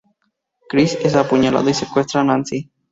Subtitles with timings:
[0.67, 2.71] Chris es apuñalado y secuestra a Nancy.